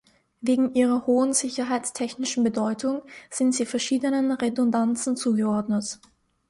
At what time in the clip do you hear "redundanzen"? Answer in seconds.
4.31-5.15